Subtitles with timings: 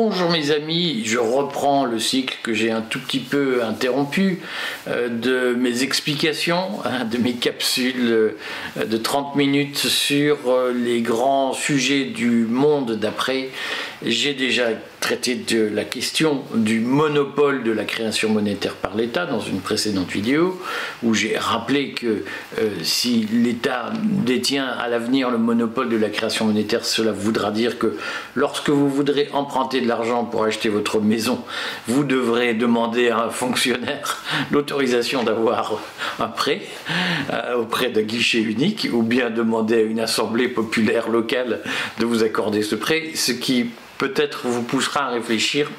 [0.00, 4.38] Bonjour mes amis, je reprends le cycle que j'ai un tout petit peu interrompu
[4.86, 8.36] euh, de mes explications, hein, de mes capsules euh,
[8.86, 13.48] de 30 minutes sur euh, les grands sujets du monde d'après.
[14.06, 14.68] J'ai déjà
[15.00, 20.10] traité de la question du monopole de la création monétaire par l'État dans une précédente
[20.10, 20.60] vidéo
[21.02, 22.24] où j'ai rappelé que
[22.82, 27.96] si l'État détient à l'avenir le monopole de la création monétaire, cela voudra dire que
[28.34, 31.42] lorsque vous voudrez emprunter de l'argent pour acheter votre maison,
[31.86, 35.80] vous devrez demander à un fonctionnaire l'autorisation d'avoir
[36.18, 36.62] un prêt
[37.32, 41.60] euh, auprès d'un guichet unique ou bien demander à une assemblée populaire locale
[41.98, 45.70] de vous accorder ce prêt, ce qui peut-être vous poussera à réfléchir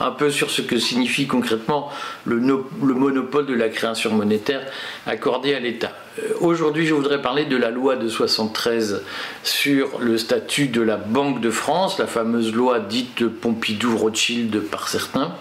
[0.00, 1.90] un peu sur ce que signifie concrètement
[2.24, 4.62] le, le monopole de la création monétaire
[5.06, 5.92] accordé à l'État.
[6.18, 9.02] Euh, aujourd'hui, je voudrais parler de la loi de 73
[9.42, 15.34] sur le statut de la Banque de France, la fameuse loi dite Pompidou-Rothschild par certains,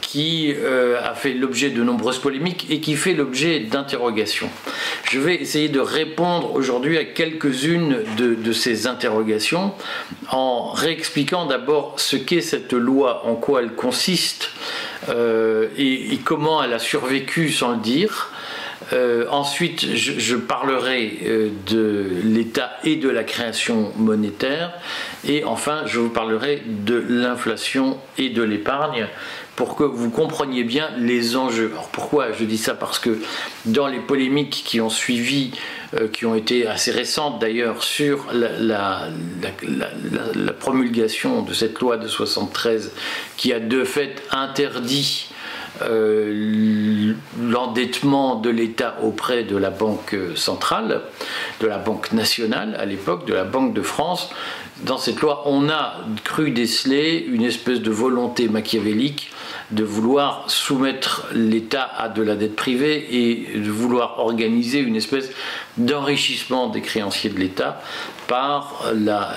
[0.00, 4.50] qui euh, a fait l'objet de nombreuses polémiques et qui fait l'objet d'interrogations.
[5.10, 9.72] Je vais essayer de répondre aujourd'hui à quelques-unes de, ces interrogations
[10.30, 14.50] en réexpliquant d'abord ce qu'est cette loi, en quoi elle consiste
[15.08, 18.30] euh, et comment elle a survécu sans le dire.
[18.92, 24.72] Euh, ensuite, je, parlerai euh, de l'État et de la création monétaire.
[25.26, 29.08] Et enfin, je vous parlerai de l'inflation et de l'épargne
[29.56, 31.70] pour que vous compreniez bien les enjeux.
[31.72, 32.74] Alors pourquoi je dis ça?
[32.74, 33.18] Parce que
[33.64, 35.52] dans les polémiques qui ont suivi,
[35.94, 39.08] euh, qui ont été assez récentes d'ailleurs, sur la,
[39.62, 42.92] la, promulgation de cette loi de 73
[43.36, 45.28] qui a de fait interdit
[45.82, 51.02] euh, l'endettement de l'État auprès de la Banque centrale,
[51.60, 54.30] de la Banque nationale à l'époque, de la Banque de France.
[54.82, 59.30] Dans cette loi, on a cru déceler une espèce de volonté machiavélique
[59.70, 65.30] de vouloir soumettre l'État à de la dette privée et de vouloir organiser une espèce
[65.78, 67.80] d'enrichissement des créanciers de l'État
[68.26, 69.34] par la,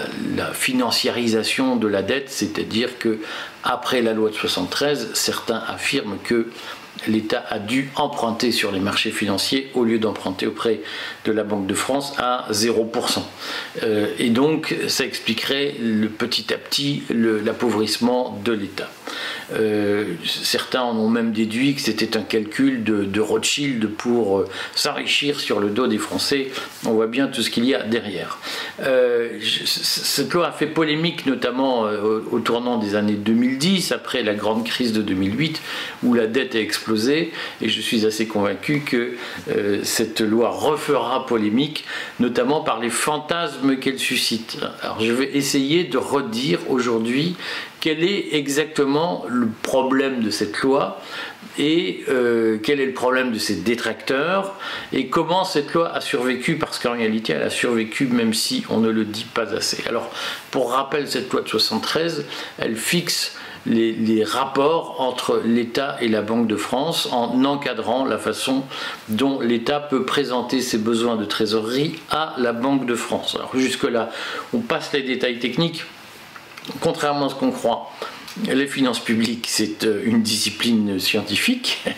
[0.53, 3.19] financiarisation de la dette, c'est-à-dire que
[3.63, 6.47] après la loi de 73, certains affirment que
[7.07, 10.81] l'État a dû emprunter sur les marchés financiers au lieu d'emprunter auprès
[11.25, 13.19] de la Banque de France à 0%.
[13.83, 18.89] Euh, et donc, ça expliquerait le, petit à petit l'appauvrissement de l'État.
[19.53, 25.39] Euh, certains en ont même déduit que c'était un calcul de, Rothschild pour euh, s'enrichir
[25.39, 26.51] sur le dos des Français.
[26.85, 28.39] On voit bien tout ce qu'il y a derrière.
[28.81, 31.83] Euh, cette loi a fait polémique notamment
[32.31, 35.61] au, tournant des années 2010, après la grande crise de 2008,
[36.03, 37.31] où la dette a explosé.
[37.61, 39.13] Et je suis assez convaincu que
[39.83, 41.85] cette loi refera polémique,
[42.19, 44.57] notamment par les fantasmes qu'elle suscite.
[44.81, 47.35] Alors je vais essayer de redire aujourd'hui
[47.79, 50.99] quel est exactement le problème de cette loi
[51.59, 54.55] et euh, quel est le problème de ses détracteurs
[54.93, 58.79] et comment cette loi a survécu parce qu'en réalité elle a survécu même si on
[58.79, 59.83] ne le dit pas assez.
[59.87, 60.11] Alors
[60.51, 62.25] pour rappel cette loi de 73
[62.59, 68.17] elle fixe les, les rapports entre l'État et la Banque de France en encadrant la
[68.17, 68.63] façon
[69.09, 73.35] dont l'État peut présenter ses besoins de trésorerie à la Banque de France.
[73.35, 74.09] Alors jusque-là,
[74.53, 75.83] on passe les détails techniques
[76.81, 77.91] contrairement à ce qu'on croit,
[78.45, 81.83] les finances publiques, c'est euh, une discipline scientifique.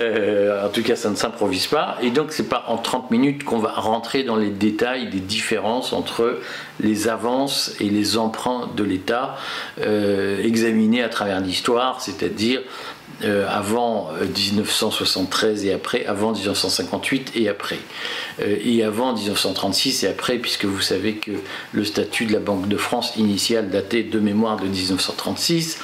[0.00, 1.96] Euh, en tout cas, ça ne s'improvise pas.
[2.02, 5.92] Et donc, c'est pas en 30 minutes qu'on va rentrer dans les détails des différences
[5.92, 6.40] entre
[6.80, 9.36] les avances et les emprunts de l'État
[9.80, 12.60] euh, examinés à travers l'histoire, c'est-à-dire
[13.24, 17.80] euh, avant 1973 euh, et après, avant 1958 et après,
[18.40, 21.32] euh, et avant 1936 et après, puisque vous savez que
[21.72, 25.80] le statut de la Banque de France initial datait de mémoire de 1936,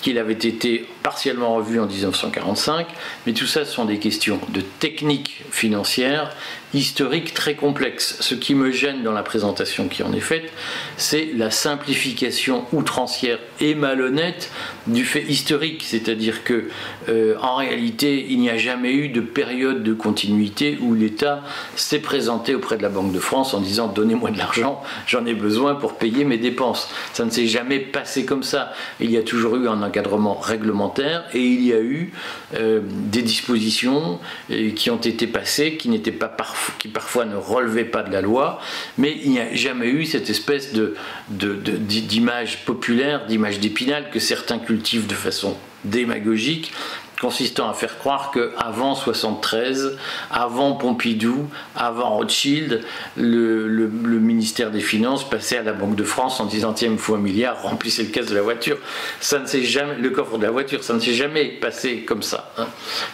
[0.00, 2.86] qu'il avait été partiellement revu en 1945,
[3.26, 6.34] mais tout ça ce sont des questions de technique financière,
[6.74, 8.16] historique très complexe.
[8.20, 10.52] Ce qui me gêne dans la présentation qui en est faite,
[10.96, 14.50] c'est la simplification outrancière et malhonnête
[14.86, 16.68] du fait historique, c'est-à-dire que
[17.08, 21.42] euh, en réalité, il n'y a jamais eu de période de continuité où l'État
[21.76, 25.34] s'est présenté auprès de la Banque de France en disant donnez-moi de l'argent, j'en ai
[25.34, 26.90] besoin pour payer mes dépenses.
[27.12, 28.72] Ça ne s'est jamais passé comme ça.
[29.00, 32.12] Il y a toujours eu un encadrement réglementaire et il y a eu
[32.54, 34.20] euh, des dispositions
[34.50, 36.28] euh, qui ont été passées qui n'étaient pas
[36.78, 38.60] qui parfois ne relevaient pas de la loi,
[38.96, 40.94] mais il n'y a jamais eu cette espèce de,
[41.28, 46.72] d'image populaire, d'image d'épinal que certains cultivent de façon démagogique
[47.20, 49.96] consistant à faire croire que avant 73,
[50.30, 52.82] avant Pompidou, avant Rothschild,
[53.16, 53.88] le,
[54.18, 57.20] ministère des Finances passait à la Banque de France en disant tiens, il faut un
[57.20, 58.78] milliard, remplissez le caisse de la voiture.
[59.20, 62.22] Ça ne s'est jamais, le coffre de la voiture, ça ne s'est jamais passé comme
[62.22, 62.52] ça.
[62.56, 62.66] Hein.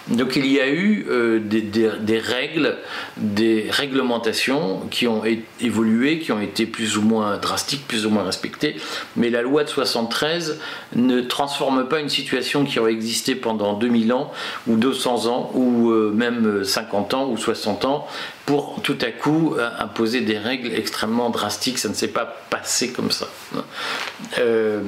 [0.09, 2.77] Donc il y a eu euh, des, règles,
[3.17, 5.23] des réglementations qui ont
[5.61, 8.77] évolué, qui ont été plus ou moins drastiques, plus ou moins respectées,
[9.17, 10.59] mais la loi de 73
[10.97, 14.33] ne transforme pas une situation qui aurait existé pendant 2000 ans
[14.67, 18.07] ou 200 ans ou euh, même 50 ans ou 60 ans
[18.47, 21.79] pour tout à coup euh, imposer des règles extrêmement drastiques.
[21.79, 23.29] Ça ne s'est pas passé comme ça.
[24.39, 24.81] Euh,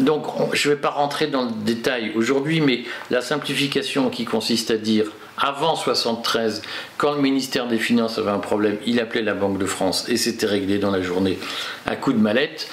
[0.00, 4.70] donc je ne vais pas rentrer dans le détail aujourd'hui, mais la simplification qui consiste
[4.70, 5.06] à dire
[5.40, 6.62] avant 73,
[6.96, 10.16] quand le ministère des Finances avait un problème, il appelait la Banque de France et
[10.16, 11.38] c'était réglé dans la journée
[11.86, 12.68] à coup de mallette.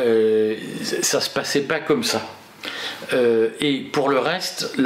[0.00, 0.56] Euh,
[1.02, 2.20] ça se passait pas comme ça.
[3.12, 4.76] Euh, et pour le reste,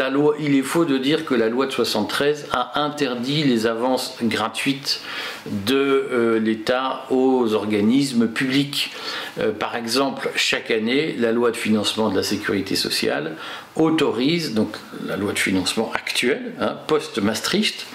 [0.40, 5.00] il est faux de dire que la loi de 73 a interdit les avances gratuites
[5.46, 8.92] de euh, l'État aux organismes publics.
[9.40, 13.36] Euh, par exemple, chaque année, la loi de financement de la sécurité sociale
[13.76, 14.76] autorise, donc
[15.06, 17.86] la loi de financement actuelle, hein, post-Maastricht,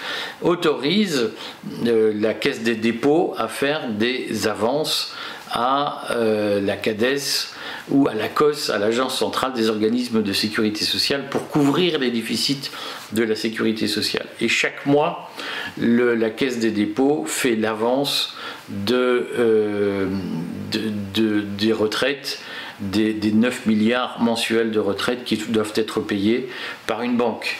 [0.42, 1.30] autorise
[1.82, 5.14] la Caisse des dépôts à faire des avances
[5.50, 6.04] à
[6.62, 7.50] la CADES
[7.88, 12.10] ou à la COS, à l'Agence centrale des organismes de sécurité sociale, pour couvrir les
[12.10, 12.70] déficits
[13.12, 14.26] de la sécurité sociale.
[14.40, 15.30] Et chaque mois,
[15.78, 18.36] la Caisse des dépôts fait l'avance
[18.90, 20.06] euh,
[20.72, 22.40] des retraites
[22.80, 26.48] des, 9 milliards mensuels de retraites qui doivent être payés
[26.86, 27.58] par une banque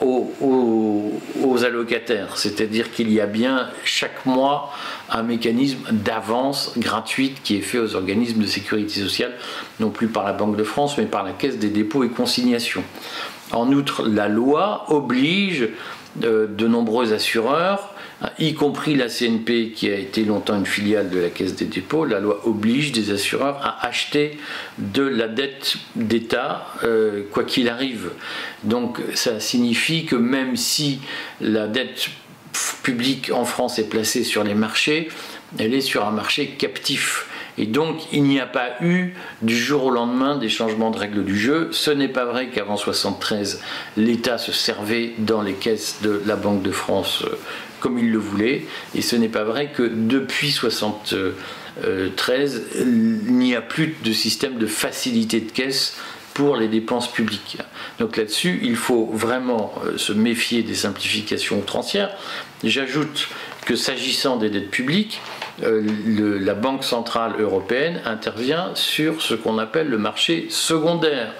[0.00, 2.36] aux, allocataires.
[2.36, 4.72] C'est-à-dire qu'il y a bien chaque mois
[5.10, 9.32] un mécanisme d'avance gratuite qui est fait aux organismes de sécurité sociale,
[9.80, 12.82] non plus par la Banque de France, mais par la Caisse des dépôts et consignations.
[13.52, 15.68] En outre, la loi oblige
[16.22, 17.93] euh, de nombreux assureurs
[18.38, 22.04] y compris la CNP qui a été longtemps une filiale de la Caisse des dépôts,
[22.04, 24.38] la loi oblige des assureurs à acheter
[24.78, 28.10] de la dette d'État euh, quoi qu'il arrive.
[28.62, 31.00] Donc ça signifie que même si
[31.40, 32.08] la dette
[32.82, 35.08] publique en France est placée sur les marchés,
[35.58, 37.26] elle est sur un marché captif.
[37.56, 41.24] Et donc, il n'y a pas eu du jour au lendemain des changements de règles
[41.24, 41.68] du jeu.
[41.70, 43.60] Ce n'est pas vrai qu'avant 73,
[43.96, 47.38] l'État se servait dans les caisses de la Banque de France euh,
[47.84, 48.64] comme il le voulait.
[48.94, 54.66] Et ce n'est pas vrai que depuis 73, il n'y a plus de système de
[54.66, 55.98] facilité de caisse
[56.32, 57.58] pour les dépenses publiques.
[57.98, 62.08] Donc là-dessus, il faut vraiment euh, se méfier des simplifications outrancières.
[62.64, 63.28] J'ajoute
[63.66, 65.20] que s'agissant des dettes publiques,
[65.62, 71.32] euh, la Banque centrale européenne intervient sur ce qu'on appelle le marché secondaire.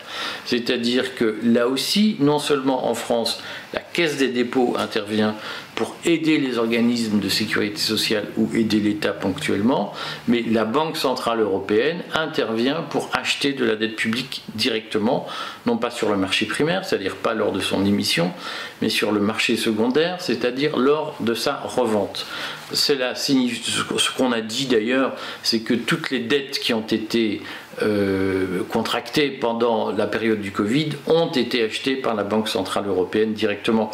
[0.45, 3.43] C'est-à-dire que là aussi, non seulement en France,
[3.75, 5.35] la Caisse des dépôts intervient
[5.75, 9.93] pour aider les organismes de sécurité sociale ou aider l'État ponctuellement,
[10.29, 15.27] mais la Banque Centrale Européenne intervient pour acheter de la dette publique directement,
[15.67, 18.33] non pas sur le marché primaire, c'est-à-dire pas lors de son émission,
[18.81, 22.27] mais sur le marché secondaire, c'est-à-dire lors de sa revente.
[22.73, 27.43] Ce qu'on a dit d'ailleurs, c'est que toutes les dettes qui ont été
[27.83, 33.33] euh, contractées pendant la période du Covid ont été achetées par la Banque Centrale Européenne
[33.33, 33.91] directement.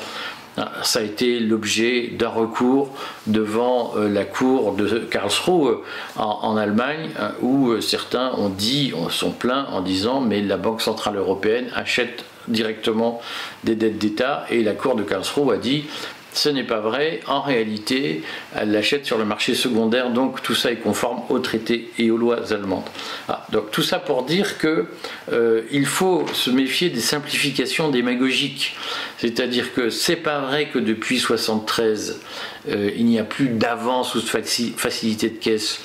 [0.56, 2.90] Ah, ça a été l'objet d'un recours
[3.26, 5.78] devant euh, la cour de Karlsruhe
[6.16, 11.16] en, Allemagne, où euh, certains ont dit, sont plaints en disant mais la Banque Centrale
[11.16, 13.20] Européenne achète directement
[13.64, 15.84] des dettes d'État et la cour de Karlsruhe a dit
[16.32, 17.20] ce n'est pas vrai.
[17.26, 18.22] En réalité,
[18.54, 22.16] elle l'achète sur le marché secondaire, donc tout ça est conforme aux traités et aux
[22.16, 22.88] lois allemandes.
[23.28, 24.86] Ah, donc tout ça pour dire que
[25.32, 28.76] euh, il faut se méfier des simplifications démagogiques.
[29.18, 32.20] C'est-à-dire que c'est pas vrai que depuis 73,
[32.68, 35.80] euh, il n'y a plus d'avance ou de facilité de caisse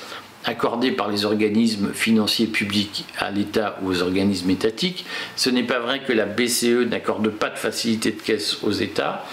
[0.46, 5.04] accordée par les organismes financiers publics à l'État ou aux organismes étatiques.
[5.34, 9.24] Ce n'est pas vrai que la BCE n'accorde pas de facilité de caisse aux États.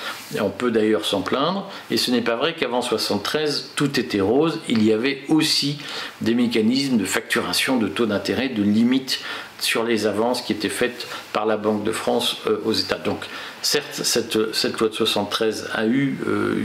[0.42, 1.70] On peut d'ailleurs s'en plaindre.
[1.92, 4.60] Et ce n'est pas vrai qu'avant 73, tout était rose.
[4.68, 5.78] Il y avait aussi
[6.22, 9.20] des mécanismes de facturation de taux d'intérêt, de limites
[9.64, 12.98] sur les avances qui étaient faites par la Banque de France euh, aux États.
[12.98, 13.26] Donc,
[13.62, 16.56] certes, cette, loi de 73 a eu, euh,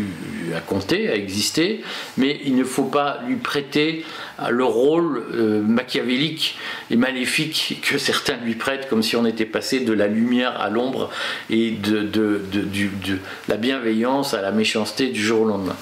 [0.57, 1.83] à compter, a existé,
[2.17, 4.05] mais il ne faut pas lui prêter
[4.51, 6.59] le rôle euh, machiavélique
[6.91, 10.71] et maléfique que certains lui prêtent, comme si on était passé de la lumière à
[10.71, 11.11] l'ombre
[11.51, 12.11] et de,
[13.49, 15.77] la bienveillance à la méchanceté du jour au lendemain.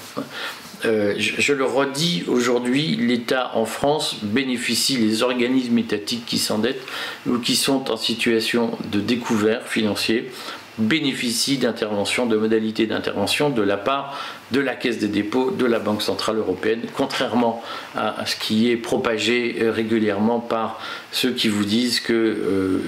[0.85, 6.85] Euh, je, le redis aujourd'hui, l'État en France bénéficie, les organismes étatiques qui s'endettent
[7.25, 10.31] ou qui sont en situation de découvert financier
[10.77, 14.19] bénéficient d'interventions, de modalités d'intervention de la part
[14.51, 17.63] de la Caisse des dépôts, de la Banque Centrale Européenne, contrairement
[17.95, 20.79] à, ce qui est propagé euh, régulièrement par
[21.11, 22.79] ceux qui vous disent que euh,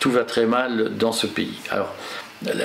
[0.00, 1.58] tout va très mal dans ce pays.
[1.70, 1.94] Alors,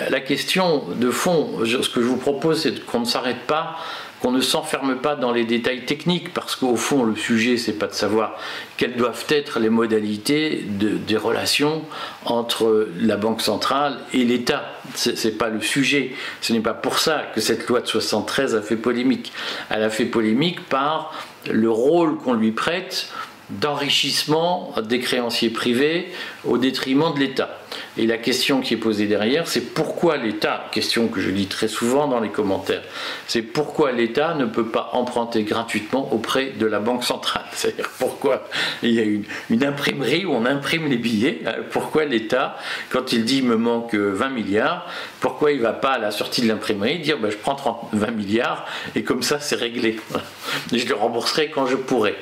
[0.09, 3.79] la question de fond, ce que je vous propose, c'est qu'on ne s'arrête pas
[4.23, 7.87] qu'on ne s'enferme pas dans les détails techniques, parce qu'au fond, le sujet, c'est pas
[7.87, 8.37] de savoir
[8.77, 11.81] quelles doivent être les modalités des relations
[12.23, 14.63] entre la Banque centrale et l'État.
[14.95, 16.13] Ce n'est pas le sujet.
[16.39, 19.33] Ce n'est pas pour ça que cette loi de 73 a fait polémique.
[19.69, 21.13] Elle a fait polémique par
[21.51, 23.09] le rôle qu'on lui prête
[23.49, 26.11] d'enrichissement des créanciers privés
[26.45, 27.59] au détriment de l'État.
[27.97, 31.67] Et la question qui est posée derrière, c'est pourquoi l'État, question que je lis très
[31.67, 32.81] souvent dans les commentaires,
[33.27, 37.45] c'est pourquoi l'État ne peut pas emprunter gratuitement auprès de la Banque centrale?
[37.53, 38.47] C'est-à-dire pourquoi
[38.81, 42.57] il y a une, imprimerie où on imprime les billets, euh, pourquoi l'État,
[42.89, 44.87] quand il dit il me manque 20 milliards,
[45.19, 47.89] pourquoi il ne va pas à la sortie de l'imprimerie dire ben, je prends 30,
[47.93, 49.97] 20 milliards et comme ça c'est réglé.
[50.73, 52.15] je le rembourserai quand je pourrai.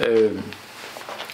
[0.00, 0.30] Euh,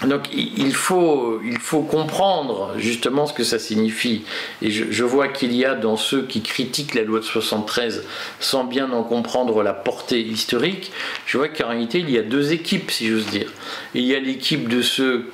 [0.06, 4.24] donc il faut, il faut comprendre justement ce que ça signifie.
[4.60, 8.04] Et je, vois qu'il y a dans ceux qui critiquent la loi de 73
[8.40, 10.90] sans bien en comprendre la portée historique,
[11.26, 13.52] je vois qu'en réalité il y a deux équipes si j'ose dire.
[13.94, 15.30] Il y a l'équipe de ceux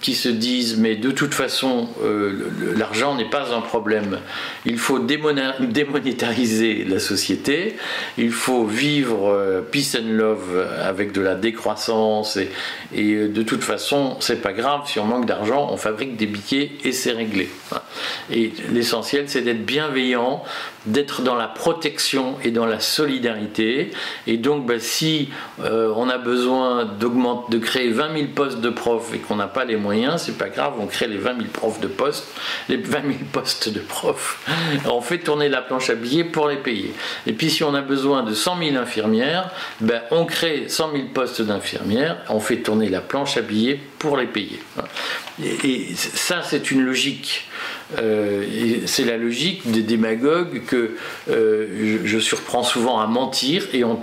[0.00, 4.18] qui se disent mais de toute façon euh, l'argent n'est pas un problème.
[4.64, 7.76] Il faut démonétariser la société,
[8.18, 12.50] il faut vivre euh, peace and love avec de la décroissance et,
[12.94, 16.26] et euh, de toute façon c'est pas grave si on manque d'argent, on fabrique des
[16.26, 17.48] billets et c'est réglé.
[18.30, 20.42] Et l'essentiel c'est d'être bienveillant,
[20.86, 23.90] d'être dans la protection et dans la solidarité.
[24.26, 25.28] Et donc bah, si
[25.60, 29.76] on a besoin de créer 20 000 postes de profs et qu'on n'a pas les
[29.76, 32.26] moyens, c'est pas grave, on crée les 20 000 profs de poste,
[32.68, 34.40] les 20 000 postes de profs,
[34.86, 36.92] on fait tourner la planche à billets pour les payer.
[37.26, 41.04] Et puis si on a besoin de 100 000 infirmières, ben, on crée 100 000
[41.14, 44.60] postes d'infirmières, on fait tourner la planche à billets pour les payer.
[45.64, 47.48] Et, ça, c'est une logique.
[47.98, 48.44] Euh,
[48.86, 50.96] c'est la logique des démagogues que
[51.30, 53.94] euh, je, surprends souvent à mentir et en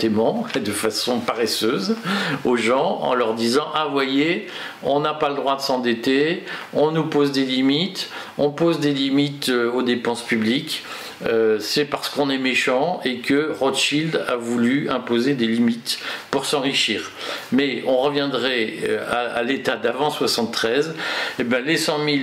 [0.62, 1.96] de façon paresseuse
[2.44, 4.46] aux gens en leur disant Ah, voyez,
[4.82, 8.92] on n'a pas le droit de s'endetter, on nous pose des limites, on pose des
[8.92, 10.84] limites euh, aux dépenses publiques.
[11.26, 15.98] Euh, c'est parce qu'on est méchant et que Rothschild a voulu imposer des limites
[16.30, 17.10] pour s'enrichir.
[17.52, 20.94] Mais on reviendrait euh, à, l'état d'avant 73,
[21.38, 22.18] et ben les 100 000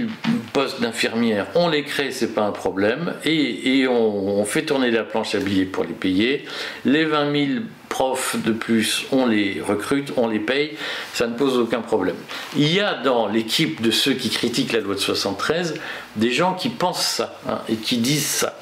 [0.53, 5.03] postes d'infirmières, on les crée, c'est pas un problème, et, on, on, fait tourner la
[5.03, 6.45] planche à billets pour les payer.
[6.85, 7.47] Les 20 000
[7.89, 10.71] profs de plus, on les recrute, on les paye,
[11.13, 12.15] ça ne pose aucun problème.
[12.55, 15.75] Il y a dans l'équipe de ceux qui critiquent la loi de 73
[16.15, 18.57] des gens qui pensent ça hein, et qui disent ça.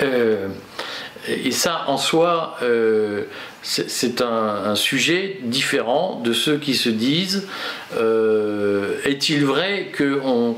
[0.00, 0.48] Euh,
[1.28, 3.24] et ça, en soi, euh,
[3.62, 7.48] c'est un, sujet différent de ceux qui se disent
[7.96, 10.56] euh, est-il vrai qu'on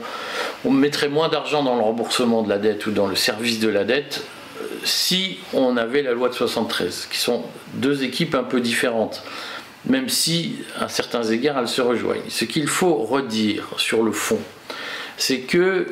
[0.64, 3.68] on mettrait moins d'argent dans le remboursement de la dette ou dans le service de
[3.68, 4.24] la dette
[4.84, 7.44] si on avait la loi de 73, qui sont
[7.74, 9.22] deux équipes un peu différentes,
[9.86, 12.28] même si à certains égards elles se rejoignent.
[12.28, 14.38] Ce qu'il faut redire sur le fond,
[15.16, 15.86] c'est que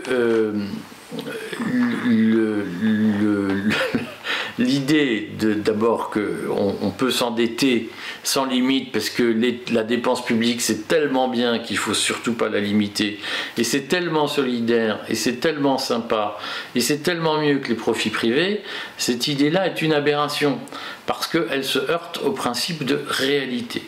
[4.59, 7.91] l'idée d'abord qu'on on peut s'endetter
[8.23, 9.37] sans limite parce que
[9.73, 13.21] la dépense publique c'est tellement bien qu'il faut surtout pas la limiter.
[13.59, 16.39] Et c'est tellement solidaire et c'est tellement sympa
[16.75, 18.63] et c'est tellement mieux que les profits privés,
[18.97, 20.59] cette idée-là est une aberration
[21.05, 23.83] parce qu'elle se heurte au principe de réalité.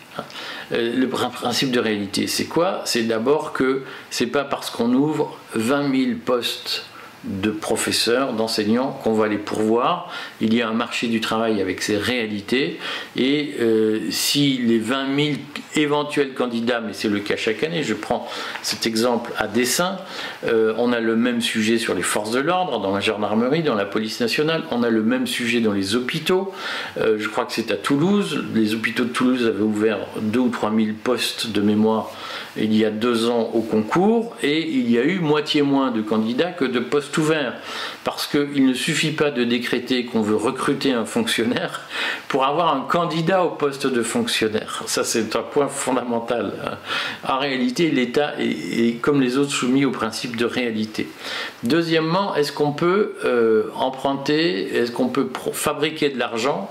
[0.72, 2.82] Euh, le principe de réalité, c'est quoi?
[2.84, 6.84] C'est d'abord que c'est pas parce qu'on ouvre 20 000 postes
[7.24, 10.10] de professeurs, d'enseignants qu'on va les pourvoir.
[10.40, 12.78] Il y a un marché du travail avec ses réalités.
[13.16, 15.36] Et euh, si les 20 000
[15.74, 18.28] éventuels candidats, mais c'est le cas chaque année, je prends
[18.62, 19.98] cet exemple à dessein,
[20.46, 23.74] euh, on a le même sujet sur les forces de l'ordre, dans la gendarmerie, dans
[23.74, 26.52] la police nationale, on a le même sujet dans les hôpitaux,
[26.98, 30.48] euh, je crois que c'est à Toulouse, les hôpitaux de Toulouse avaient ouvert 2 ou
[30.48, 32.10] 3 000 postes de mémoire
[32.60, 36.00] il y a deux ans au concours et il y a eu moitié moins de
[36.00, 37.54] candidats que de postes ouverts.
[38.04, 41.82] Parce qu'il ne suffit pas de décréter qu'on veut recruter un fonctionnaire
[42.28, 44.82] pour avoir un candidat au poste de fonctionnaire.
[44.86, 46.52] Ça, c'est un point fondamental.
[47.26, 51.08] En réalité, l'État est, comme les autres soumis au principe de réalité.
[51.62, 56.70] Deuxièmement, est-ce qu'on peut euh, emprunter, est-ce qu'on peut fabriquer de l'argent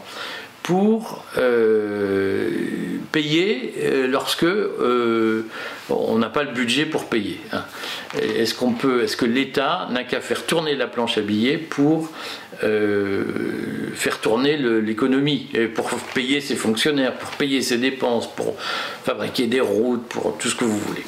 [0.64, 1.24] pour
[3.12, 3.74] payer
[4.10, 4.46] lorsque
[5.90, 7.40] on n'a pas le budget pour payer.
[7.52, 7.64] Hein.
[8.22, 12.10] Est-ce qu'on peut, est-ce que l'État n'a qu'à faire tourner la planche à billets pour
[12.64, 13.24] euh,
[13.94, 18.56] faire tourner l'économie, pour payer ses fonctionnaires, pour payer ses dépenses, pour
[19.04, 21.04] fabriquer des routes, pour tout ce que vous voulez.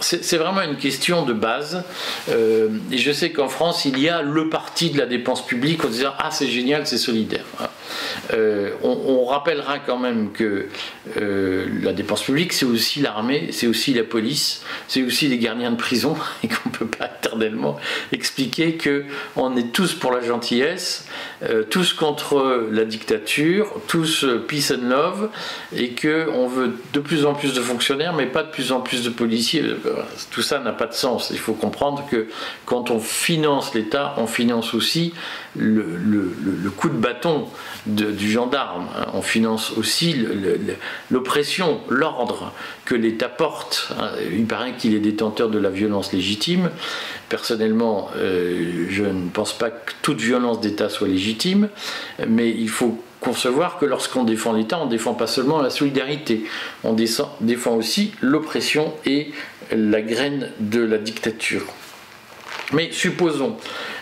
[0.00, 1.82] C'est vraiment une question de base.
[2.28, 5.84] Euh, et je sais qu'en France, il y a le parti de la dépense publique
[5.84, 7.44] en disant Ah, c'est génial, c'est solidaire.
[8.32, 10.68] Euh, on, rappellera quand même que
[11.16, 15.76] la dépense publique, c'est aussi l'armée, c'est aussi la police, c'est aussi les gardiens de
[15.76, 17.76] prison, et qu'on ne peut pas éternellement
[18.12, 21.06] expliquer qu'on est tous pour la gentillesse,
[21.70, 25.30] tous contre la dictature, tous peace and love,
[25.74, 29.02] et qu'on veut de plus en plus de fonctionnaires, mais pas de plus en plus
[29.02, 29.64] de policiers
[30.30, 31.30] tout ça n'a pas de sens.
[31.30, 32.28] Il faut comprendre que
[32.66, 35.14] quand on finance l'État, on finance aussi
[35.56, 37.46] le, coup de bâton
[37.86, 38.86] du gendarme.
[39.12, 40.16] On finance aussi
[41.10, 42.52] l'oppression, l'ordre
[42.84, 43.92] que l'État porte.
[44.32, 46.70] Il paraît qu'il est détenteur de la violence légitime.
[47.28, 51.68] Personnellement, euh, je ne pense pas que toute violence d'État soit légitime,
[52.28, 56.44] mais il faut concevoir que lorsqu'on défend l'État, on ne défend pas seulement la solidarité,
[56.84, 59.32] on défend aussi l'oppression et
[59.72, 61.64] la graine de la dictature.
[62.72, 63.56] Mais supposons,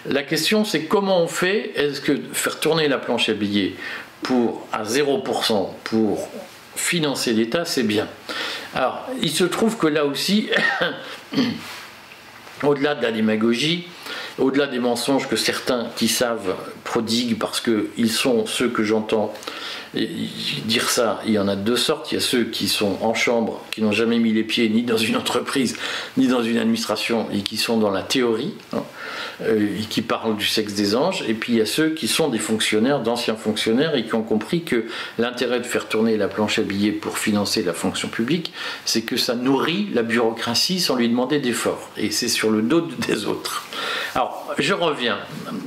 [0.07, 3.75] la question c'est comment on fait, est-ce que faire tourner la planche à billets
[4.23, 6.29] pour, à 0% pour
[6.77, 8.09] financer l'État, c'est bien.
[8.75, 10.49] Alors, il se trouve que là aussi,
[12.63, 13.89] au-delà de la démagogie,
[14.39, 19.35] au-delà des mensonges que certains qui savent prodiguent parce qu'ils sont ceux que j'entends
[19.95, 22.13] dire ça, il y en a deux sortes.
[22.13, 24.83] Il y a ceux qui sont en chambre, qui n'ont jamais mis les pieds ni
[24.83, 25.77] dans une entreprise,
[26.17, 28.85] ni dans une administration, et qui sont dans la théorie, hein,
[29.43, 31.25] euh, et qui parlent du sexe des anges.
[31.29, 34.23] Et puis il y a ceux qui sont des fonctionnaires, d'anciens fonctionnaires, et qui ont
[34.23, 34.87] compris que
[35.19, 38.53] l'intérêt de faire tourner la planche à billets pour financer la fonction publique,
[38.87, 41.91] c'est que ça nourrit la bureaucratie sans lui demander d'efforts.
[41.99, 43.65] Et c'est sur le dos des autres.
[44.15, 45.19] Alors, je reviens.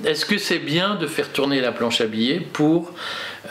[0.03, 2.91] Est-ce que c'est bien de faire tourner la planche à billets pour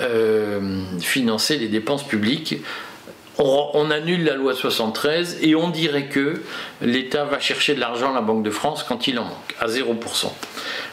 [0.01, 2.61] euh, financer les dépenses publiques
[3.39, 6.41] on, annule la loi 73 et on dirait que
[6.81, 9.67] l'État va chercher de l'argent à la Banque de France quand il en manque, à
[9.67, 10.33] 0%.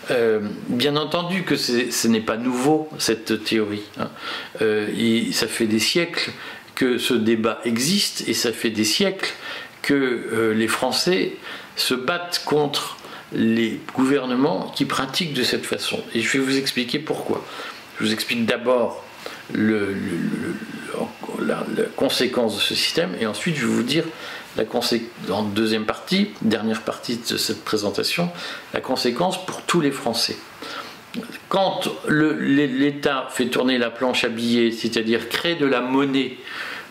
[0.10, 3.84] Euh, bien entendu que ce n'est pas nouveau, cette théorie.
[4.00, 4.10] Hein.
[4.62, 6.32] Euh, et ça fait des siècles
[6.74, 9.32] que ce débat existe et ça fait des siècles
[9.84, 11.34] que les Français
[11.76, 12.98] se battent contre
[13.34, 16.00] les gouvernements qui pratiquent de cette façon.
[16.14, 17.44] Et je vais vous expliquer pourquoi.
[18.02, 19.06] Je vous explique d'abord
[19.54, 19.96] le,
[21.40, 21.64] la,
[21.96, 24.06] conséquence de ce système et ensuite je vais vous dire
[24.58, 24.64] la
[25.30, 28.32] en deuxième partie, dernière partie de cette présentation,
[28.74, 30.36] la conséquence pour tous les Français.
[31.48, 36.38] Quand l'État fait tourner la planche à billets, c'est-à-dire crée de la monnaie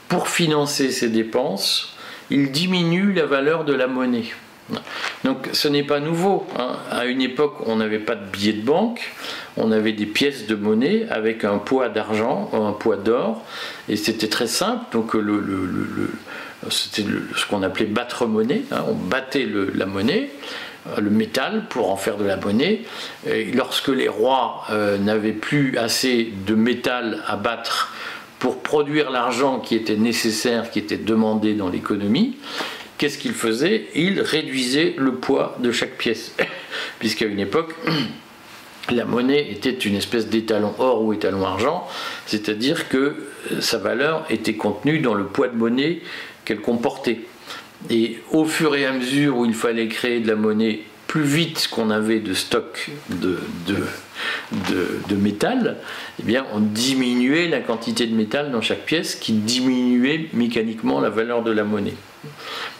[0.07, 1.97] pour financer ses dépenses,
[2.31, 4.31] il diminue la valeur de la monnaie.
[5.25, 6.47] Donc ce n'est pas nouveau.
[6.59, 6.77] Hein.
[6.91, 9.13] À une époque, on n'avait pas de billets de banque,
[9.57, 13.43] on avait des pièces de monnaie avec un poids d'argent, un poids d'or,
[13.89, 14.85] et c'était très simple.
[14.93, 15.17] Donc
[16.71, 17.05] c'était
[17.37, 18.63] ce qu'on appelait battre monnaie.
[18.71, 18.85] Hein.
[18.89, 20.31] On battait la monnaie
[20.89, 22.83] euh, le métal pour en faire de la monnaie.
[23.55, 27.93] Lorsque les rois euh, n'avaient plus assez de métal à battre
[28.39, 32.37] pour produire l'argent qui était nécessaire, qui était demandé dans l'économie,
[33.01, 33.87] qu'est-ce qu'il faisait?
[33.95, 36.35] Il réduisait le poids de chaque pièce.
[36.99, 37.75] Puisqu'à une époque,
[38.91, 41.89] la monnaie était une espèce d'étalon or ou étalon argent,
[42.27, 42.99] c'est-à-dire que
[43.53, 46.01] euh, sa valeur était contenue dans le poids de monnaie
[46.45, 47.21] qu'elle comportait.
[47.89, 50.81] Et au fur et à mesure où il fallait créer de la monnaie
[51.11, 53.37] plus vite qu'on avait de stock de,
[55.17, 55.77] métal,
[56.25, 61.43] eh on diminuait la quantité de métal dans chaque pièce qui diminuait mécaniquement la valeur
[61.43, 61.97] de la monnaie.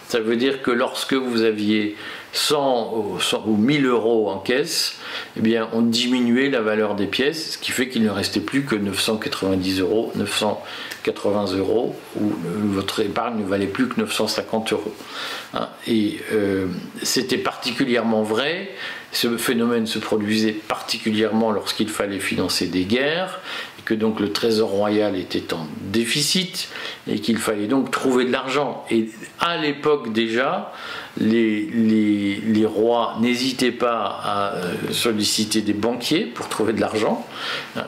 [0.07, 1.97] Ça veut dire que lorsque vous aviez
[2.33, 4.97] 100 ou 1000 euros en caisse,
[5.37, 8.65] eh bien, on diminuait la valeur des pièces, ce qui fait qu'il ne restait plus
[8.65, 12.33] que 990 euros, 980 euros, ou
[12.65, 14.95] votre épargne ne valait plus que 950 euros.
[15.55, 15.69] Hein.
[15.89, 16.67] Et euh,
[17.03, 18.71] c'était particulièrement vrai,
[19.13, 23.41] ce phénomène se produisait particulièrement lorsqu'il fallait financer des guerres,
[23.85, 26.69] que donc le trésor royal était en déficit
[27.09, 28.85] et qu'il fallait donc trouver de l'argent.
[28.91, 30.73] Et à l'époque déjà,
[31.19, 37.27] les, les, rois n'hésitaient pas à euh, solliciter des banquiers pour trouver de l'argent.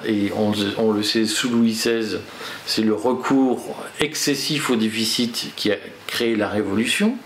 [0.07, 2.18] Et on, le sait, sous Louis XVI,
[2.66, 5.76] c'est le recours excessif au déficit qui a
[6.07, 7.16] créé la Révolution.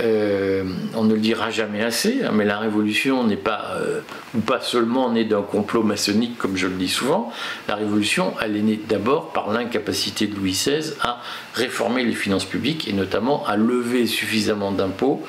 [0.00, 4.00] Euh, on ne le dira jamais assez, hein, mais la révolution n'est pas, euh,
[4.46, 7.32] pas seulement née d'un complot maçonnique, comme je le dis souvent.
[7.68, 11.20] La révolution, elle est née d'abord par l'incapacité de Louis XVI à
[11.54, 15.22] réformer les finances publiques et notamment à lever suffisamment d'impôts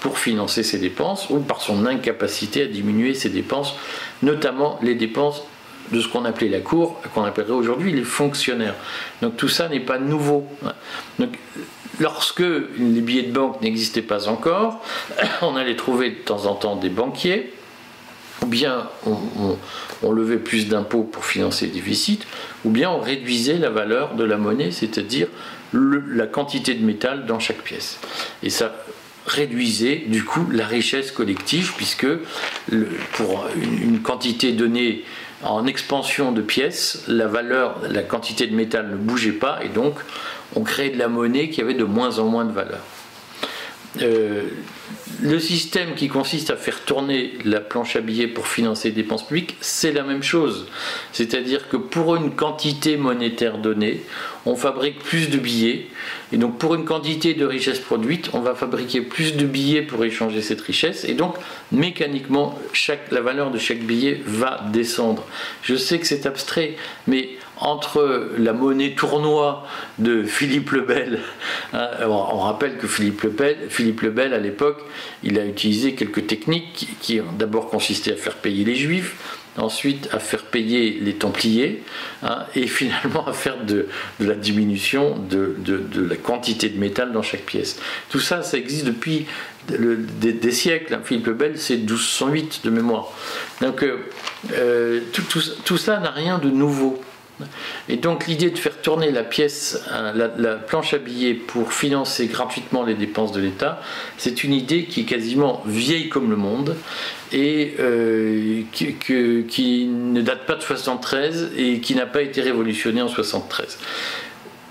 [0.00, 3.74] pour financer ses dépenses ou par son incapacité à diminuer ses dépenses,
[4.22, 5.42] notamment les dépenses
[5.92, 8.74] de ce qu'on appelait la cour, qu'on appellerait aujourd'hui les fonctionnaires.
[9.20, 10.46] Donc tout ça n'est pas nouveau.
[11.18, 11.38] Donc,
[12.00, 14.82] lorsque les billets de banque n'existaient pas encore,
[15.42, 17.52] on allait trouver de temps en temps des banquiers,
[18.42, 22.20] ou bien on, levait plus d'impôts pour financer les déficits,
[22.64, 25.28] ou bien on réduisait la valeur de la monnaie, c'est-à-dire
[25.72, 27.98] la quantité de métal dans chaque pièce.
[28.42, 28.74] Et ça
[29.26, 32.06] réduisait du coup la richesse collective, puisque
[33.12, 35.04] pour une quantité donnée
[35.44, 39.94] en expansion de pièces, la valeur, la quantité de métal ne bougeait pas et donc
[40.56, 42.80] on créait de la monnaie qui avait de moins en moins de valeur.
[44.00, 44.44] Euh,
[45.20, 49.26] le système qui consiste à faire tourner la planche à billets pour financer les dépenses
[49.26, 50.66] publiques, c'est la même chose.
[51.12, 54.00] C'est-à-dire que pour une quantité monétaire donnée,
[54.46, 55.86] on fabrique plus de billets.
[56.32, 60.04] Et donc pour une quantité de richesse produite, on va fabriquer plus de billets pour
[60.04, 61.04] échanger cette richesse.
[61.04, 61.36] Et donc
[61.70, 62.58] mécaniquement,
[63.10, 65.24] la valeur de chaque billet va descendre.
[65.62, 67.28] Je sais que c'est abstrait, mais
[67.62, 69.64] entre la monnaie tournoi
[69.98, 71.20] de Philippe le Bel,
[71.72, 74.82] hein, on rappelle que Philippe le Bel, Philippe le Bel à l'époque,
[75.22, 79.16] il a utilisé quelques techniques qui, ont d'abord consisté à faire payer les juifs,
[79.56, 81.84] ensuite à faire payer les Templiers,
[82.24, 83.86] hein, et finalement à faire de,
[84.18, 85.56] la diminution de,
[86.08, 87.80] la quantité de métal dans chaque pièce.
[88.10, 89.26] Tout ça, ça existe depuis
[89.68, 90.94] des, siècles.
[90.94, 91.00] Hein.
[91.04, 93.12] Philippe le Bel, c'est 1208 de mémoire.
[93.60, 93.98] Donc euh,
[94.54, 95.22] euh, tout,
[95.64, 97.00] tout ça n'a rien de nouveau.
[97.88, 102.26] Et donc l'idée de faire tourner la pièce, hein, la, planche à billets pour financer
[102.26, 103.80] gratuitement les dépenses de l'État,
[104.18, 106.76] c'est une idée qui est quasiment vieille comme le monde
[107.32, 113.08] et euh, qui, ne date pas de 73 et qui n'a pas été révolutionnée en
[113.08, 113.78] 73.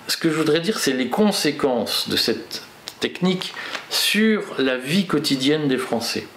[0.07, 2.63] Ce que je voudrais dire, c'est les conséquences de cette
[2.99, 3.53] technique
[3.89, 6.27] sur la vie quotidienne des Français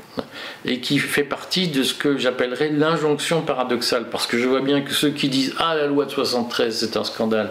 [0.65, 4.81] et qui fait partie de ce que j'appellerais l'injonction paradoxale, parce que je vois bien
[4.81, 7.51] que ceux qui disent Ah, la loi de 73, c'est un scandale,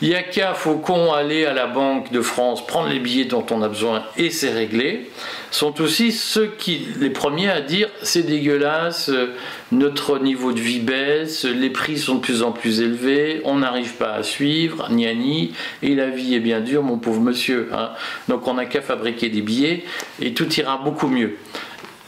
[0.00, 3.44] il n'y a qu'à Faucon aller à la Banque de France, prendre les billets dont
[3.50, 5.10] on a besoin et c'est réglé,
[5.50, 9.10] sont aussi ceux qui, les premiers à dire C'est dégueulasse,
[9.72, 13.94] notre niveau de vie baisse, les prix sont de plus en plus élevés, on n'arrive
[13.94, 17.68] pas à suivre, ni ni, et la vie est bien dure, mon pauvre monsieur.
[17.72, 17.90] Hein.
[18.28, 19.84] Donc on n'a qu'à fabriquer des billets
[20.20, 21.36] et tout ira beaucoup mieux.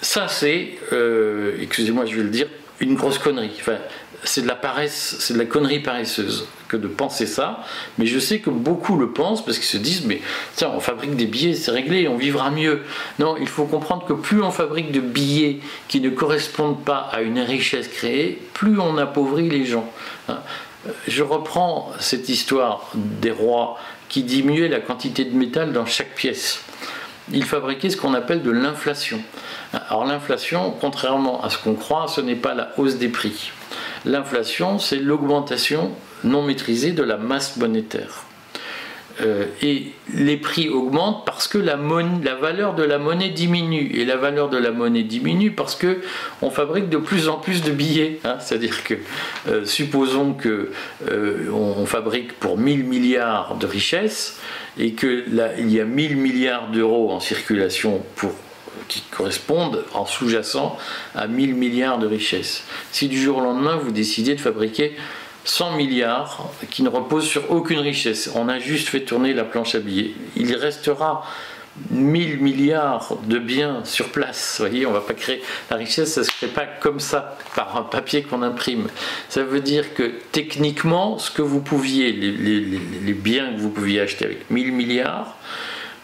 [0.02, 2.48] Ça, c'est, euh, excusez-moi, je vais le dire,
[2.80, 3.52] une grosse connerie.
[3.60, 3.78] Enfin,
[4.24, 7.64] c'est de la paresse, c'est de la connerie paresseuse que de penser ça.
[7.98, 10.20] Mais je sais que beaucoup le pensent parce qu'ils se disent, mais
[10.56, 12.82] tiens, on fabrique des billets, c'est réglé, on vivra mieux.
[13.20, 17.22] Non, il faut comprendre que plus on fabrique de billets qui ne correspondent pas à
[17.22, 19.88] une richesse créée, plus on appauvrit les gens.
[20.28, 20.38] Hein.
[21.06, 26.60] Je reprends cette histoire des rois qui diminuaient la quantité de métal dans chaque pièce.
[27.30, 29.20] Ils fabriquaient ce qu'on appelle de l'inflation.
[29.72, 33.52] Alors l'inflation, contrairement à ce qu'on croit, ce n'est pas la hausse des prix.
[34.04, 35.92] L'inflation, c'est l'augmentation
[36.24, 38.24] non maîtrisée de la masse monétaire.
[39.20, 43.90] Euh, et les prix augmentent parce que la, valeur de la monnaie diminue.
[43.94, 46.00] Et la valeur de la monnaie diminue parce que
[46.40, 48.20] on fabrique de plus en plus de billets.
[48.24, 48.36] Hein.
[48.40, 48.94] C'est-à-dire que
[49.48, 50.70] euh, supposons que
[51.10, 54.40] euh, on, fabrique pour 1000 milliards de richesses
[54.78, 55.24] et qu'il
[55.68, 58.32] y a 1000 milliards d'euros en circulation pour
[58.88, 60.76] qui correspondent en sous-jacent
[61.14, 62.64] à 1000 milliards de richesses.
[62.90, 64.96] Si du jour au lendemain vous décidez de fabriquer
[65.44, 69.74] 100 milliards qui ne reposent sur aucune richesse, on a juste fait tourner la planche
[69.74, 71.24] à billets, il restera
[71.90, 74.56] 1000 milliards de biens sur place.
[74.58, 77.36] Vous voyez, on va pas créer la richesse, ça ne se crée pas comme ça,
[77.54, 78.88] par un papier qu'on imprime.
[79.28, 84.00] Ça veut dire que techniquement, ce que vous pouviez, les, les biens que vous pouviez
[84.00, 85.36] acheter avec 1000 milliards,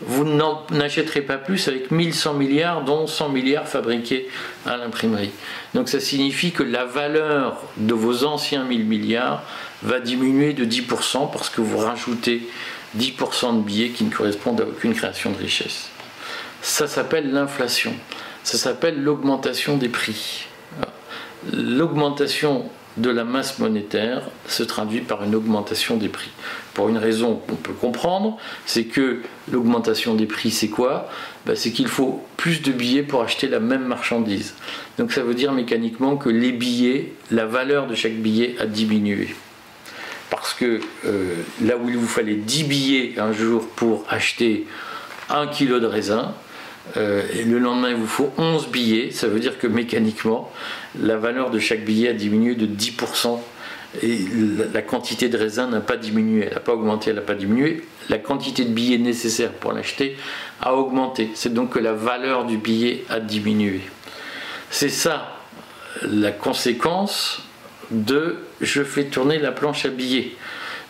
[0.01, 0.25] vous
[0.71, 4.29] n'achèterez pas plus avec 1100 milliards, dont 100 milliards fabriqués
[4.65, 5.33] à l'imprimerie.
[5.75, 9.43] Donc ça signifie que la valeur de vos anciens 1000 milliards
[9.83, 12.49] va diminuer de 10% parce que vous rajoutez
[12.97, 15.91] 10% de billets qui ne correspondent à aucune création de richesse.
[16.63, 17.95] Ça s'appelle l'inflation.
[18.45, 20.47] Ça s'appelle l'augmentation des prix.
[21.53, 22.65] L'augmentation
[22.97, 26.31] de la masse monétaire se traduit par une augmentation des prix.
[26.75, 29.21] Pour une raison qu'on peut comprendre, c'est que
[29.51, 31.09] l'augmentation des prix, c'est quoi?
[31.47, 34.55] Ben, C'est qu'il faut plus de billets pour acheter la même marchandise.
[34.99, 39.35] Donc ça veut dire mécaniquement que les billets, la valeur de chaque billet a diminué.
[40.31, 44.67] Parce que euh, là où il vous fallait 10 billets un jour pour acheter
[45.31, 46.35] un kilo de raisin,
[46.97, 50.51] euh, et le lendemain il vous faut 11 billets, ça veut dire que mécaniquement,
[51.01, 53.41] la valeur de chaque billet a diminué de 10%.
[54.03, 54.19] Et
[54.75, 57.85] la quantité de raisin n'a pas diminué, elle n'a pas augmenté, elle n'a pas diminué.
[58.11, 60.17] La quantité de billets nécessaire pour l'acheter
[60.61, 61.31] a augmenté.
[61.35, 63.81] C'est donc que la valeur du billet a diminué.
[64.71, 65.39] C'est ça
[66.03, 67.48] la conséquence
[67.91, 70.33] de je fais tourner la planche à billets.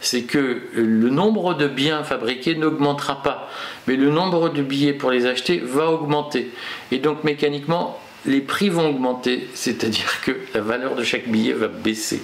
[0.00, 3.50] C'est que le nombre de biens fabriqués n'augmentera pas,
[3.87, 6.52] mais le nombre de billets pour les acheter va augmenter.
[6.92, 11.68] Et donc mécaniquement, les prix vont augmenter, c'est-à-dire que la valeur de chaque billet va
[11.68, 12.22] baisser.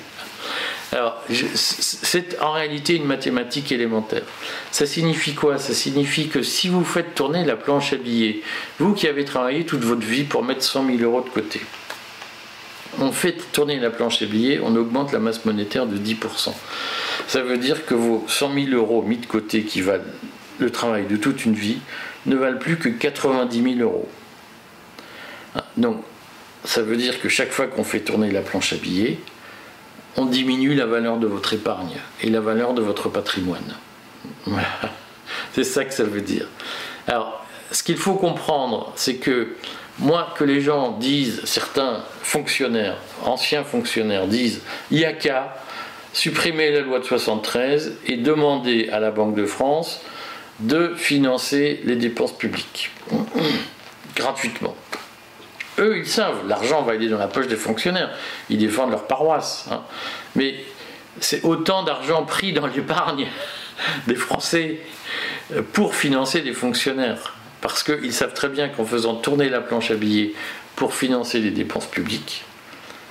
[0.93, 1.21] Alors,
[1.55, 4.23] c'est en réalité une mathématique élémentaire.
[4.71, 5.59] Ça signifie quoi?
[5.59, 8.43] Ça signifie que si vous faites tourner la planche à billets,
[8.79, 11.61] vous qui avez travaillé toute votre vie pour mettre 100 000 euros de côté,
[13.01, 16.53] on fait tourner la planche à billets, on augmente la masse monétaire de 10%.
[17.27, 20.05] Ça veut dire que vos 100 000 euros mis de côté qui valent
[20.59, 21.79] le travail de toute une vie
[22.27, 24.09] ne valent plus que 90 000 euros.
[25.77, 26.03] Donc,
[26.65, 29.19] ça veut dire que chaque fois qu'on fait tourner la planche à billets,
[30.17, 33.75] on diminue la valeur de votre épargne et la valeur de votre patrimoine.
[35.55, 36.47] C'est ça que ça veut dire.
[37.07, 39.57] Alors, ce qu'il faut comprendre, c'est que
[39.99, 45.57] moi, que les gens disent, certains fonctionnaires, anciens fonctionnaires disent, il n'y a qu'à
[46.13, 50.01] supprimer la loi de 73 et demander à la Banque de France
[50.61, 52.91] de financer les dépenses publiques
[54.17, 54.77] gratuitement.
[55.79, 58.11] Eux, ils savent, l'argent va aller dans la poche des fonctionnaires,
[58.49, 59.67] ils défendent leur paroisse.
[59.71, 59.83] Hein.
[60.37, 60.55] Mais
[61.21, 63.27] c'est autant d'argent pris dans l'épargne
[64.07, 64.81] des Français
[65.73, 67.34] pour financer des fonctionnaires
[67.65, 70.35] parce qu'ils savent très bien qu'en faisant tourner la planche à billets
[70.77, 72.45] pour financer les dépenses publiques,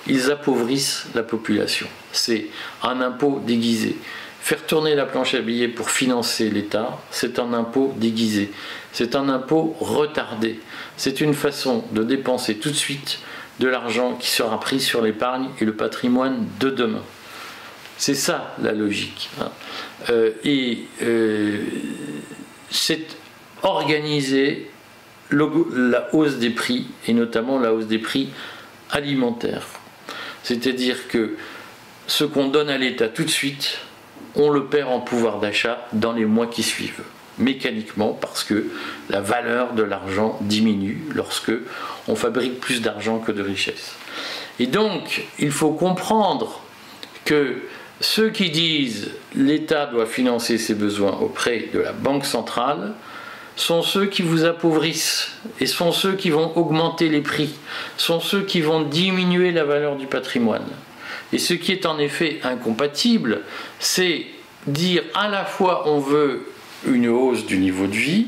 [0.06, 1.88] ils appauvrissent la population.
[2.12, 2.46] C'est
[2.84, 3.98] un impôt déguisé.
[4.42, 8.52] Faire tourner la planche à billets pour financer l'État, c'est un impôt déguisé.
[8.92, 10.60] C'est un impôt retardé.
[10.98, 13.22] C'est une façon de dépenser tout de suite
[13.60, 17.04] de l'argent qui sera pris sur l'épargne et le patrimoine de demain.
[17.98, 19.32] C'est ça la logique.
[19.42, 19.50] Hein.
[20.12, 21.58] Euh, et euh,
[22.70, 23.23] c'est
[23.63, 24.69] organiser
[25.32, 28.30] la hausse des prix, et notamment la hausse des prix
[28.91, 29.65] alimentaires.
[30.43, 31.36] C'est-à-dire que
[32.08, 33.80] ce qu'on donne à l'État tout de suite,
[34.36, 37.04] on le perd en pouvoir d'achat dans les mois qui suivent,
[37.38, 38.67] mécaniquement parce que
[39.10, 41.54] la valeur de l'argent diminue lorsque
[42.08, 43.95] on fabrique plus d'argent que de richesse.
[44.60, 46.62] Et donc, il faut comprendre
[47.26, 47.62] que
[48.02, 52.93] ceux qui disent l'État doit financer ses besoins auprès de la Banque centrale,
[53.56, 57.54] sont ceux qui vous appauvrissent et sont ceux qui vont augmenter les prix,
[57.98, 60.66] sont ceux qui vont diminuer la valeur du patrimoine.
[61.32, 63.42] Et ce qui est en effet incompatible,
[63.80, 64.26] c'est
[64.68, 66.48] dire à la fois on veut
[66.88, 68.28] une hausse du niveau de vie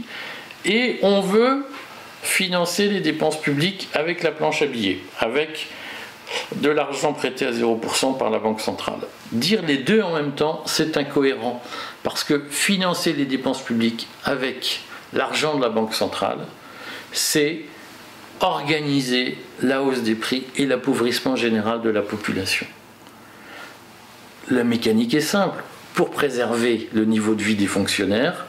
[0.65, 1.65] et on veut
[2.21, 5.67] financer les dépenses publiques avec la planche à billets, avec
[6.55, 8.99] de l'argent prêté à 0% par la Banque centrale.
[9.31, 11.61] Dire les deux en même temps, c'est incohérent,
[12.03, 14.81] parce que financer les dépenses publiques avec
[15.15, 16.39] l'argent de la Banque centrale,
[17.11, 17.61] c'est
[18.41, 22.67] organiser la hausse des prix et l'appauvrissement général de la population.
[24.51, 25.63] La mécanique est simple.
[25.95, 28.45] Pour préserver le niveau de vie des fonctionnaires,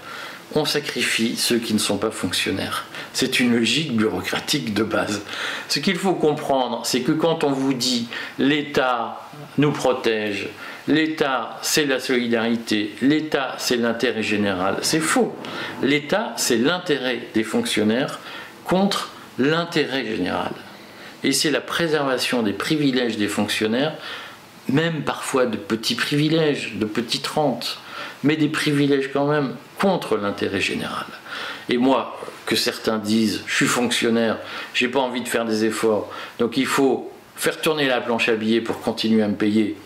[0.55, 2.87] on sacrifie ceux qui ne sont pas fonctionnaires.
[3.13, 5.23] C'est une logique bureaucratique de base.
[5.69, 9.21] Ce qu'il faut comprendre, c'est que quand on vous dit l'État
[9.59, 10.49] nous protège,
[10.89, 15.35] l'État c'est la solidarité, l'État c'est l'intérêt général, c'est faux.
[15.83, 18.21] L'État c'est l'intérêt des fonctionnaires
[18.65, 20.53] contre l'intérêt général.
[21.25, 23.95] Et c'est la préservation des privilèges des fonctionnaires,
[24.69, 27.79] même parfois de petits privilèges, de petites rentes,
[28.23, 31.07] mais des privilèges quand même contre l'intérêt général.
[31.69, 34.39] Et moi, que certains disent, je suis fonctionnaire,
[34.73, 38.35] j'ai pas envie de faire des efforts, donc il faut faire tourner la planche à
[38.35, 39.77] billets pour continuer à me payer.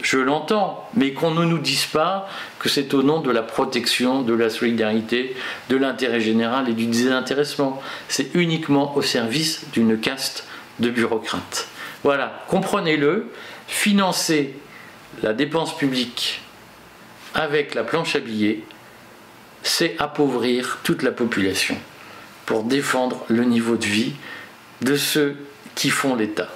[0.00, 4.22] Je l'entends, mais qu'on ne nous dise pas que c'est au nom de la protection,
[4.22, 5.34] de la solidarité,
[5.70, 7.82] de l'intérêt général et du désintéressement.
[8.08, 10.46] C'est uniquement au service d'une caste
[10.78, 11.68] de bureaucrates.
[12.04, 13.30] Voilà, comprenez-le,
[13.66, 14.54] financer
[15.22, 16.42] la dépense publique
[17.34, 18.62] avec la planche à billets,
[19.62, 21.76] c'est appauvrir toute la population
[22.46, 24.12] pour défendre le niveau de vie
[24.80, 25.36] de ceux
[25.74, 26.48] qui font l'État.